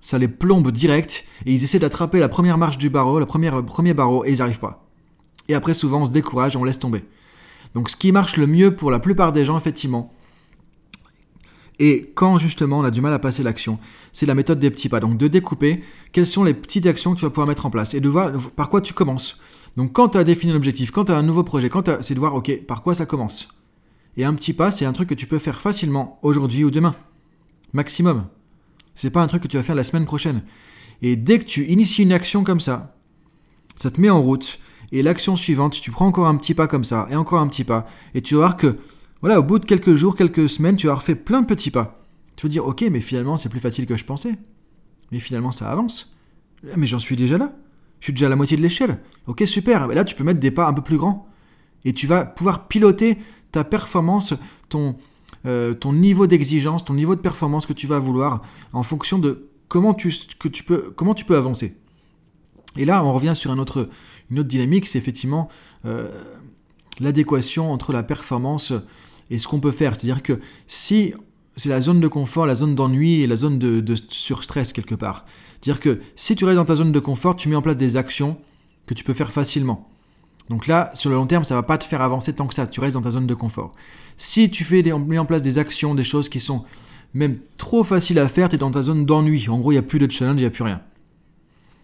ça 0.00 0.18
les 0.18 0.28
plombe 0.28 0.70
direct 0.70 1.24
et 1.46 1.52
ils 1.52 1.64
essaient 1.64 1.78
d'attraper 1.80 2.20
la 2.20 2.28
première 2.28 2.58
marche 2.58 2.78
du 2.78 2.90
barreau, 2.90 3.18
le 3.18 3.26
premier, 3.26 3.50
premier 3.66 3.94
barreau 3.94 4.24
et 4.24 4.30
ils 4.30 4.36
n'y 4.36 4.40
arrivent 4.40 4.60
pas. 4.60 4.86
Et 5.48 5.54
après 5.54 5.74
souvent 5.74 6.02
on 6.02 6.06
se 6.06 6.10
décourage 6.10 6.56
on 6.56 6.64
laisse 6.64 6.78
tomber. 6.78 7.02
Donc 7.74 7.90
ce 7.90 7.96
qui 7.96 8.12
marche 8.12 8.36
le 8.36 8.46
mieux 8.46 8.74
pour 8.74 8.90
la 8.90 8.98
plupart 8.98 9.32
des 9.32 9.44
gens 9.44 9.56
effectivement, 9.56 10.12
et 11.78 12.12
quand 12.14 12.38
justement 12.38 12.78
on 12.78 12.84
a 12.84 12.90
du 12.90 13.00
mal 13.00 13.12
à 13.12 13.18
passer 13.18 13.42
l'action, 13.42 13.78
c'est 14.12 14.26
la 14.26 14.34
méthode 14.34 14.60
des 14.60 14.70
petits 14.70 14.88
pas. 14.88 15.00
Donc 15.00 15.18
de 15.18 15.26
découper 15.26 15.82
quelles 16.12 16.26
sont 16.26 16.44
les 16.44 16.54
petites 16.54 16.86
actions 16.86 17.12
que 17.12 17.18
tu 17.18 17.24
vas 17.24 17.30
pouvoir 17.30 17.48
mettre 17.48 17.66
en 17.66 17.70
place 17.70 17.94
et 17.94 18.00
de 18.00 18.08
voir 18.08 18.30
par 18.54 18.68
quoi 18.68 18.80
tu 18.80 18.94
commences. 18.94 19.38
Donc 19.76 19.92
quand 19.92 20.10
tu 20.10 20.18
as 20.18 20.24
défini 20.24 20.52
un 20.52 20.56
objectif, 20.56 20.90
quand 20.90 21.06
tu 21.06 21.12
as 21.12 21.16
un 21.16 21.22
nouveau 21.22 21.42
projet, 21.42 21.68
quand 21.68 22.02
c'est 22.02 22.14
de 22.14 22.20
voir 22.20 22.34
ok 22.34 22.64
par 22.66 22.82
quoi 22.82 22.94
ça 22.94 23.06
commence. 23.06 23.48
Et 24.16 24.24
un 24.24 24.34
petit 24.34 24.52
pas, 24.52 24.70
c'est 24.70 24.84
un 24.84 24.92
truc 24.92 25.08
que 25.08 25.14
tu 25.14 25.26
peux 25.26 25.38
faire 25.38 25.60
facilement 25.60 26.18
aujourd'hui 26.22 26.64
ou 26.64 26.70
demain. 26.70 26.94
Maximum. 27.72 28.26
C'est 28.94 29.10
pas 29.10 29.22
un 29.22 29.26
truc 29.26 29.42
que 29.42 29.48
tu 29.48 29.56
vas 29.56 29.62
faire 29.62 29.74
la 29.74 29.84
semaine 29.84 30.04
prochaine. 30.04 30.42
Et 31.00 31.16
dès 31.16 31.38
que 31.38 31.44
tu 31.44 31.66
inities 31.66 32.02
une 32.02 32.12
action 32.12 32.44
comme 32.44 32.60
ça, 32.60 32.94
ça 33.74 33.90
te 33.90 34.00
met 34.00 34.10
en 34.10 34.20
route. 34.20 34.58
Et 34.92 35.02
l'action 35.02 35.36
suivante, 35.36 35.80
tu 35.80 35.90
prends 35.90 36.06
encore 36.06 36.26
un 36.28 36.36
petit 36.36 36.54
pas 36.54 36.66
comme 36.66 36.84
ça, 36.84 37.08
et 37.10 37.16
encore 37.16 37.40
un 37.40 37.48
petit 37.48 37.64
pas. 37.64 37.86
Et 38.14 38.22
tu 38.22 38.34
vas 38.34 38.40
voir 38.40 38.56
que 38.56 38.78
voilà, 39.22 39.40
au 39.40 39.42
bout 39.42 39.58
de 39.58 39.64
quelques 39.64 39.94
jours, 39.94 40.16
quelques 40.16 40.48
semaines, 40.48 40.76
tu 40.76 40.90
as 40.90 40.94
refait 40.94 41.14
plein 41.14 41.40
de 41.40 41.46
petits 41.46 41.70
pas. 41.70 42.02
Tu 42.36 42.46
vas 42.46 42.50
dire, 42.50 42.66
ok, 42.66 42.84
mais 42.90 43.00
finalement, 43.00 43.36
c'est 43.36 43.48
plus 43.48 43.60
facile 43.60 43.86
que 43.86 43.96
je 43.96 44.04
pensais. 44.04 44.34
Mais 45.10 45.20
finalement, 45.20 45.52
ça 45.52 45.70
avance. 45.70 46.14
Ah, 46.70 46.74
mais 46.76 46.86
j'en 46.86 46.98
suis 46.98 47.16
déjà 47.16 47.38
là. 47.38 47.52
Je 48.00 48.06
suis 48.06 48.12
déjà 48.12 48.26
à 48.26 48.28
la 48.28 48.36
moitié 48.36 48.56
de 48.56 48.62
l'échelle. 48.62 48.98
Ok, 49.26 49.42
super. 49.46 49.86
Mais 49.86 49.94
là, 49.94 50.04
tu 50.04 50.14
peux 50.14 50.24
mettre 50.24 50.40
des 50.40 50.50
pas 50.50 50.66
un 50.66 50.74
peu 50.74 50.82
plus 50.82 50.96
grands. 50.96 51.28
Et 51.84 51.92
tu 51.92 52.06
vas 52.06 52.24
pouvoir 52.24 52.66
piloter 52.66 53.18
ta 53.52 53.64
performance, 53.64 54.34
ton, 54.68 54.96
euh, 55.46 55.74
ton 55.74 55.92
niveau 55.92 56.26
d'exigence, 56.26 56.84
ton 56.84 56.94
niveau 56.94 57.14
de 57.14 57.20
performance 57.20 57.66
que 57.66 57.72
tu 57.72 57.86
vas 57.86 57.98
vouloir 57.98 58.42
en 58.72 58.82
fonction 58.82 59.18
de 59.18 59.48
comment 59.68 59.94
tu, 59.94 60.12
que 60.38 60.48
tu, 60.48 60.64
peux, 60.64 60.92
comment 60.96 61.14
tu 61.14 61.24
peux 61.24 61.36
avancer. 61.36 61.76
Et 62.76 62.84
là, 62.84 63.04
on 63.04 63.12
revient 63.12 63.34
sur 63.34 63.52
une 63.52 63.60
autre 63.60 63.88
dynamique, 64.30 64.86
c'est 64.86 64.98
effectivement 64.98 65.48
euh, 65.84 66.08
l'adéquation 67.00 67.72
entre 67.72 67.92
la 67.92 68.02
performance 68.02 68.72
et 69.30 69.38
ce 69.38 69.46
qu'on 69.46 69.60
peut 69.60 69.72
faire. 69.72 69.94
C'est-à-dire 69.94 70.22
que 70.22 70.40
si 70.66 71.14
c'est 71.56 71.68
la 71.68 71.80
zone 71.80 72.00
de 72.00 72.08
confort, 72.08 72.46
la 72.46 72.54
zone 72.54 72.74
d'ennui 72.74 73.22
et 73.22 73.26
la 73.26 73.36
zone 73.36 73.58
de, 73.58 73.94
surstress 74.08 74.72
quelque 74.72 74.94
part. 74.94 75.26
C'est-à-dire 75.60 75.80
que 75.80 76.00
si 76.16 76.34
tu 76.34 76.44
restes 76.44 76.56
dans 76.56 76.64
ta 76.64 76.74
zone 76.74 76.92
de 76.92 76.98
confort, 76.98 77.36
tu 77.36 77.48
mets 77.48 77.56
en 77.56 77.62
place 77.62 77.76
des 77.76 77.96
actions 77.96 78.38
que 78.86 78.94
tu 78.94 79.04
peux 79.04 79.12
faire 79.12 79.30
facilement. 79.30 79.88
Donc 80.48 80.66
là, 80.66 80.90
sur 80.94 81.08
le 81.10 81.16
long 81.16 81.26
terme, 81.26 81.44
ça 81.44 81.54
ne 81.54 81.60
va 81.60 81.62
pas 81.62 81.78
te 81.78 81.84
faire 81.84 82.00
avancer 82.00 82.34
tant 82.34 82.46
que 82.46 82.54
ça. 82.54 82.66
Tu 82.66 82.80
restes 82.80 82.94
dans 82.94 83.02
ta 83.02 83.12
zone 83.12 83.26
de 83.26 83.34
confort. 83.34 83.72
Si 84.16 84.50
tu 84.50 84.64
fais 84.64 84.82
des, 84.82 84.92
mets 84.92 85.18
en 85.18 85.24
place 85.24 85.42
des 85.42 85.58
actions, 85.58 85.94
des 85.94 86.04
choses 86.04 86.28
qui 86.28 86.40
sont 86.40 86.64
même 87.14 87.38
trop 87.58 87.84
faciles 87.84 88.18
à 88.18 88.26
faire, 88.26 88.48
tu 88.48 88.56
es 88.56 88.58
dans 88.58 88.70
ta 88.70 88.82
zone 88.82 89.04
d'ennui. 89.04 89.48
En 89.48 89.60
gros, 89.60 89.72
il 89.72 89.76
n'y 89.76 89.78
a 89.78 89.82
plus 89.82 89.98
de 89.98 90.10
challenge, 90.10 90.40
il 90.40 90.44
n'y 90.44 90.46
a 90.46 90.50
plus 90.50 90.64
rien. 90.64 90.80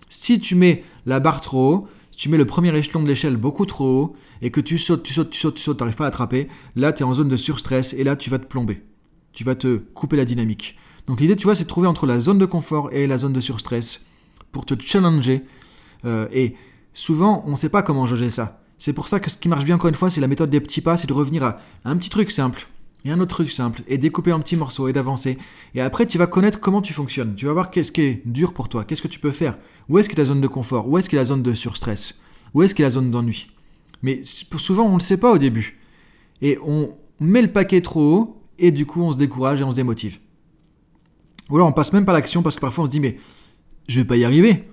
Si 0.09 0.41
tu 0.41 0.55
mets 0.55 0.85
la 1.07 1.21
barre 1.21 1.41
trop 1.41 1.75
haut, 1.75 1.89
tu 2.17 2.29
mets 2.29 2.37
le 2.37 2.47
premier 2.47 2.77
échelon 2.77 3.03
de 3.03 3.09
l'échelle 3.09 3.37
beaucoup 3.37 3.67
trop 3.67 3.87
haut 3.87 4.17
et 4.43 4.51
que 4.51 4.61
tu 4.61 4.79
sautes, 4.79 5.03
tu 5.03 5.15
sautes, 5.15 5.31
tu 5.31 5.39
sautes, 5.39 5.55
tu 5.55 5.63
sautes, 5.63 5.77
tu 5.77 5.83
n'arrives 5.83 5.97
pas 5.97 6.05
à 6.05 6.09
attraper, 6.09 6.49
là 6.75 6.93
tu 6.93 7.03
es 7.03 7.07
en 7.07 7.15
zone 7.15 7.29
de 7.29 7.37
surstress 7.37 7.93
et 7.93 8.05
là 8.05 8.17
tu 8.17 8.29
vas 8.31 8.39
te 8.39 8.47
plomber. 8.47 8.83
Tu 9.33 9.45
vas 9.45 9.55
te 9.55 9.77
couper 9.77 10.17
la 10.17 10.25
dynamique. 10.25 10.77
Donc 11.07 11.21
l'idée, 11.21 11.37
tu 11.37 11.45
vois, 11.45 11.55
c'est 11.55 11.65
de 11.65 11.69
trouver 11.69 11.87
entre 11.87 12.07
la 12.07 12.21
zone 12.21 12.39
de 12.39 12.47
confort 12.47 12.93
et 12.93 13.07
la 13.07 13.19
zone 13.19 13.33
de 13.33 13.41
surstress 13.41 14.05
pour 14.53 14.67
te 14.67 14.75
challenger. 14.79 15.43
Euh, 16.05 16.29
et 16.33 16.55
souvent, 16.93 17.43
on 17.47 17.53
ne 17.53 17.57
sait 17.57 17.69
pas 17.69 17.83
comment 17.83 18.07
jauger 18.07 18.31
ça. 18.31 18.61
C'est 18.79 18.93
pour 18.93 19.09
ça 19.09 19.21
que 19.21 19.31
ce 19.31 19.39
qui 19.39 19.49
marche 19.49 19.65
bien, 19.65 19.77
encore 19.77 19.89
une 19.89 19.95
fois, 19.95 20.11
c'est 20.11 20.21
la 20.21 20.27
méthode 20.27 20.51
des 20.51 20.61
petits 20.61 20.81
pas, 20.81 20.97
c'est 20.97 21.07
de 21.07 21.13
revenir 21.13 21.45
à 21.45 21.61
un 21.85 21.97
petit 21.97 22.11
truc 22.11 22.31
simple 22.31 22.69
et 23.05 23.11
un 23.11 23.21
autre 23.21 23.37
truc 23.37 23.51
simple 23.51 23.83
et 23.87 23.99
découper 23.99 24.33
en 24.33 24.41
petits 24.41 24.57
morceaux 24.57 24.89
et 24.89 24.93
d'avancer. 24.93 25.39
Et 25.75 25.81
après, 25.81 26.07
tu 26.07 26.19
vas 26.19 26.27
connaître 26.27 26.61
comment 26.61 26.83
tu 26.83 26.93
fonctionnes. 26.93 27.35
Tu 27.35 27.47
vas 27.47 27.53
voir 27.53 27.71
qu'est-ce 27.71 27.93
qui 27.93 28.03
est 28.03 28.23
dur 28.25 28.53
pour 28.53 28.69
toi, 28.69 28.85
qu'est-ce 28.85 29.03
que 29.03 29.09
tu 29.09 29.21
peux 29.21 29.31
faire, 29.31 29.57
où 29.89 29.99
est-ce 29.99 30.09
que 30.09 30.17
ta 30.17 30.25
zone 30.25 30.41
de 30.41 30.47
confort, 30.47 30.89
où 30.89 30.99
est-ce 30.99 31.09
que 31.09 31.17
la 31.17 31.25
zone 31.25 31.43
de 31.43 31.55
surstress, 31.55 32.21
où 32.55 32.63
est-ce 32.63 32.75
que 32.75 32.83
la 32.83 32.91
zone 32.91 33.11
d'ennui. 33.11 33.51
Mais 34.03 34.23
souvent, 34.25 34.85
on 34.85 34.93
ne 34.93 34.99
le 34.99 35.03
sait 35.03 35.19
pas 35.19 35.33
au 35.33 35.39
début. 35.39 35.79
Et 36.41 36.59
on 36.65 36.95
met 37.21 37.43
le 37.43 37.53
paquet 37.53 37.81
trop 37.81 38.15
haut 38.15 38.43
et 38.59 38.71
du 38.71 38.87
coup, 38.87 39.03
on 39.03 39.13
se 39.13 39.17
décourage 39.17 39.61
et 39.61 39.65
on 39.65 39.71
se 39.71 39.77
démotive. 39.77 40.19
Ou 41.51 41.57
alors, 41.57 41.69
on 41.69 41.73
passe 41.73 41.93
même 41.93 42.05
par 42.05 42.15
l'action 42.15 42.43
parce 42.43 42.55
que 42.55 42.61
parfois, 42.61 42.85
on 42.85 42.87
se 42.87 42.91
dit, 42.91 43.01
mais 43.01 43.19
je 43.89 44.01
vais 44.01 44.07
pas 44.07 44.17
y 44.17 44.25
arriver. 44.25 44.65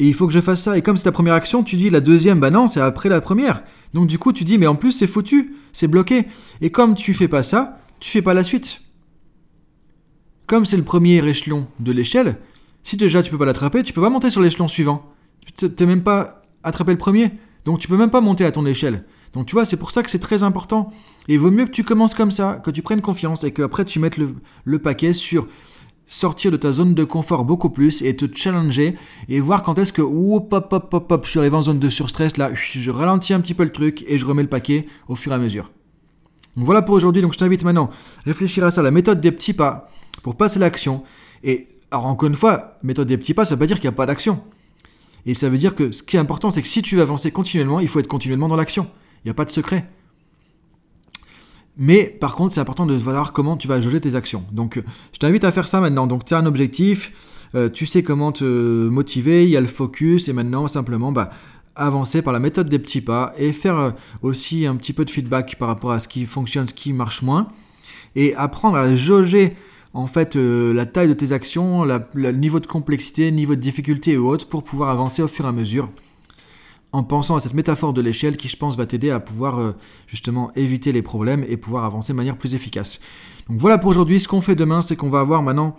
Et 0.00 0.06
il 0.06 0.14
faut 0.14 0.26
que 0.26 0.32
je 0.32 0.40
fasse 0.40 0.62
ça. 0.62 0.78
Et 0.78 0.82
comme 0.82 0.96
c'est 0.96 1.04
ta 1.04 1.12
première 1.12 1.34
action, 1.34 1.62
tu 1.62 1.76
dis 1.76 1.90
la 1.90 2.00
deuxième, 2.00 2.40
bah 2.40 2.50
non, 2.50 2.68
c'est 2.68 2.80
après 2.80 3.10
la 3.10 3.20
première. 3.20 3.62
Donc 3.92 4.06
du 4.06 4.18
coup, 4.18 4.32
tu 4.32 4.44
dis, 4.44 4.56
mais 4.56 4.66
en 4.66 4.74
plus, 4.74 4.92
c'est 4.92 5.06
foutu, 5.06 5.54
c'est 5.74 5.88
bloqué. 5.88 6.26
Et 6.62 6.70
comme 6.70 6.94
tu 6.94 7.12
fais 7.12 7.28
pas 7.28 7.42
ça, 7.42 7.78
tu 8.00 8.08
fais 8.08 8.22
pas 8.22 8.32
la 8.32 8.42
suite. 8.42 8.80
Comme 10.46 10.64
c'est 10.64 10.78
le 10.78 10.84
premier 10.84 11.18
échelon 11.28 11.68
de 11.78 11.92
l'échelle, 11.92 12.38
Si 12.82 12.96
déjà 12.96 13.22
tu 13.22 13.30
peux 13.30 13.36
pas 13.36 13.44
l'attraper, 13.44 13.82
tu 13.82 13.92
peux 13.92 14.00
pas 14.00 14.08
monter 14.08 14.30
sur 14.30 14.40
l'échelon 14.40 14.68
suivant. 14.68 15.04
Tu 15.54 15.70
t'es 15.70 15.84
même 15.84 16.02
pas 16.02 16.44
attrapé 16.62 16.92
le 16.92 16.98
premier, 16.98 17.32
donc 17.66 17.78
tu 17.78 17.86
peux 17.86 17.98
même 17.98 18.10
pas 18.10 18.22
monter 18.22 18.46
à 18.46 18.52
ton 18.52 18.64
échelle. 18.64 19.04
Donc 19.34 19.44
tu 19.44 19.52
vois, 19.52 19.66
c'est 19.66 19.76
pour 19.76 19.90
ça 19.90 20.02
que 20.02 20.10
c'est 20.10 20.18
très 20.18 20.42
important. 20.44 20.90
Et 21.28 21.34
il 21.34 21.38
vaut 21.38 21.50
mieux 21.50 21.66
que 21.66 21.70
tu 21.70 21.84
commences 21.84 22.14
comme 22.14 22.30
ça, 22.30 22.54
que 22.64 22.70
tu 22.70 22.80
prennes 22.80 23.02
confiance 23.02 23.44
et 23.44 23.52
qu'après 23.52 23.84
tu 23.84 23.98
mettes 23.98 24.16
le, 24.16 24.34
le 24.64 24.78
paquet 24.78 25.12
sur 25.12 25.46
sortir 26.10 26.50
de 26.50 26.56
ta 26.56 26.72
zone 26.72 26.92
de 26.92 27.04
confort 27.04 27.44
beaucoup 27.44 27.70
plus 27.70 28.02
et 28.02 28.16
te 28.16 28.26
challenger 28.34 28.96
et 29.28 29.38
voir 29.38 29.62
quand 29.62 29.78
est-ce 29.78 29.92
que 29.92 30.02
hop 30.02 30.52
hop 30.52 30.72
hop 30.72 30.92
hop 30.92 31.12
hop 31.12 31.24
je 31.24 31.30
suis 31.30 31.38
arrivé 31.38 31.56
en 31.56 31.62
zone 31.62 31.78
de 31.78 31.88
surstress 31.88 32.36
là 32.36 32.50
je 32.52 32.90
ralentis 32.90 33.32
un 33.32 33.40
petit 33.40 33.54
peu 33.54 33.62
le 33.62 33.70
truc 33.70 34.04
et 34.08 34.18
je 34.18 34.26
remets 34.26 34.42
le 34.42 34.48
paquet 34.48 34.86
au 35.08 35.14
fur 35.14 35.30
et 35.30 35.36
à 35.36 35.38
mesure. 35.38 35.70
Donc 36.56 36.66
voilà 36.66 36.82
pour 36.82 36.96
aujourd'hui 36.96 37.22
donc 37.22 37.32
je 37.32 37.38
t'invite 37.38 37.62
maintenant 37.62 37.90
à 38.18 38.22
réfléchir 38.24 38.64
à 38.64 38.72
ça 38.72 38.82
la 38.82 38.90
méthode 38.90 39.20
des 39.20 39.30
petits 39.30 39.52
pas 39.52 39.88
pour 40.24 40.34
passer 40.34 40.58
l'action 40.58 41.04
et 41.44 41.68
alors 41.92 42.06
encore 42.06 42.28
une 42.28 42.34
fois 42.34 42.76
méthode 42.82 43.06
des 43.06 43.16
petits 43.16 43.32
pas 43.32 43.44
ça 43.44 43.54
veut 43.54 43.60
pas 43.60 43.66
dire 43.66 43.76
qu'il 43.76 43.88
n'y 43.88 43.94
a 43.94 43.96
pas 43.96 44.06
d'action 44.06 44.42
et 45.26 45.34
ça 45.34 45.48
veut 45.48 45.58
dire 45.58 45.76
que 45.76 45.92
ce 45.92 46.02
qui 46.02 46.16
est 46.16 46.20
important 46.20 46.50
c'est 46.50 46.60
que 46.60 46.68
si 46.68 46.82
tu 46.82 46.96
veux 46.96 47.02
avancer 47.02 47.30
continuellement 47.30 47.78
il 47.78 47.86
faut 47.86 48.00
être 48.00 48.08
continuellement 48.08 48.48
dans 48.48 48.56
l'action 48.56 48.88
il 49.24 49.28
n'y 49.28 49.30
a 49.30 49.34
pas 49.34 49.44
de 49.44 49.50
secret. 49.50 49.88
Mais 51.80 52.04
par 52.04 52.36
contre, 52.36 52.52
c'est 52.52 52.60
important 52.60 52.84
de 52.84 52.96
savoir 52.98 53.32
comment 53.32 53.56
tu 53.56 53.66
vas 53.66 53.80
jauger 53.80 54.02
tes 54.02 54.14
actions. 54.14 54.44
Donc, 54.52 54.76
euh, 54.76 54.82
je 55.14 55.18
t'invite 55.18 55.44
à 55.44 55.50
faire 55.50 55.66
ça 55.66 55.80
maintenant. 55.80 56.06
Donc, 56.06 56.26
tu 56.26 56.34
as 56.34 56.38
un 56.38 56.44
objectif, 56.44 57.48
euh, 57.54 57.70
tu 57.70 57.86
sais 57.86 58.02
comment 58.02 58.32
te 58.32 58.88
motiver, 58.88 59.44
il 59.44 59.50
y 59.50 59.56
a 59.56 59.62
le 59.62 59.66
focus, 59.66 60.28
et 60.28 60.34
maintenant, 60.34 60.68
simplement, 60.68 61.10
bah, 61.10 61.30
avancer 61.76 62.20
par 62.20 62.34
la 62.34 62.38
méthode 62.38 62.68
des 62.68 62.78
petits 62.78 63.00
pas 63.00 63.32
et 63.38 63.54
faire 63.54 63.78
euh, 63.78 63.90
aussi 64.20 64.66
un 64.66 64.76
petit 64.76 64.92
peu 64.92 65.06
de 65.06 65.10
feedback 65.10 65.56
par 65.58 65.68
rapport 65.68 65.92
à 65.92 66.00
ce 66.00 66.06
qui 66.06 66.26
fonctionne, 66.26 66.66
ce 66.66 66.74
qui 66.74 66.92
marche 66.92 67.22
moins, 67.22 67.48
et 68.14 68.34
apprendre 68.34 68.76
à 68.76 68.94
jauger 68.94 69.54
en 69.94 70.06
fait 70.06 70.36
la 70.36 70.86
taille 70.86 71.08
de 71.08 71.14
tes 71.14 71.32
actions, 71.32 71.84
le 71.84 72.30
niveau 72.30 72.60
de 72.60 72.66
complexité, 72.66 73.32
niveau 73.32 73.56
de 73.56 73.60
difficulté 73.60 74.12
et 74.12 74.16
autres 74.18 74.46
pour 74.48 74.62
pouvoir 74.62 74.90
avancer 74.90 75.20
au 75.20 75.26
fur 75.26 75.46
et 75.46 75.48
à 75.48 75.52
mesure 75.52 75.88
en 76.92 77.04
pensant 77.04 77.36
à 77.36 77.40
cette 77.40 77.54
métaphore 77.54 77.92
de 77.92 78.00
l'échelle 78.00 78.36
qui, 78.36 78.48
je 78.48 78.56
pense, 78.56 78.76
va 78.76 78.86
t'aider 78.86 79.10
à 79.10 79.20
pouvoir 79.20 79.58
euh, 79.58 79.72
justement 80.06 80.50
éviter 80.54 80.92
les 80.92 81.02
problèmes 81.02 81.44
et 81.48 81.56
pouvoir 81.56 81.84
avancer 81.84 82.12
de 82.12 82.16
manière 82.16 82.36
plus 82.36 82.54
efficace. 82.54 83.00
Donc 83.48 83.58
voilà 83.58 83.78
pour 83.78 83.90
aujourd'hui. 83.90 84.20
Ce 84.20 84.28
qu'on 84.28 84.40
fait 84.40 84.56
demain, 84.56 84.82
c'est 84.82 84.96
qu'on 84.96 85.08
va 85.08 85.22
voir 85.22 85.42
maintenant 85.42 85.76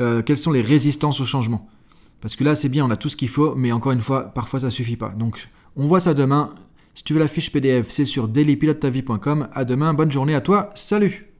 euh, 0.00 0.22
quelles 0.22 0.38
sont 0.38 0.52
les 0.52 0.62
résistances 0.62 1.20
au 1.20 1.24
changement. 1.24 1.68
Parce 2.20 2.36
que 2.36 2.44
là, 2.44 2.54
c'est 2.54 2.70
bien, 2.70 2.84
on 2.86 2.90
a 2.90 2.96
tout 2.96 3.10
ce 3.10 3.16
qu'il 3.16 3.28
faut, 3.28 3.54
mais 3.54 3.72
encore 3.72 3.92
une 3.92 4.00
fois, 4.00 4.22
parfois 4.32 4.60
ça 4.60 4.70
suffit 4.70 4.96
pas. 4.96 5.10
Donc 5.10 5.48
on 5.76 5.86
voit 5.86 6.00
ça 6.00 6.14
demain. 6.14 6.50
Si 6.94 7.02
tu 7.04 7.12
veux 7.12 7.20
la 7.20 7.28
fiche 7.28 7.52
PDF, 7.52 7.90
c'est 7.90 8.06
sur 8.06 8.28
dailypilotetavie.com. 8.28 9.48
À 9.52 9.64
demain, 9.64 9.92
bonne 9.94 10.12
journée 10.12 10.34
à 10.34 10.40
toi. 10.40 10.70
Salut 10.74 11.33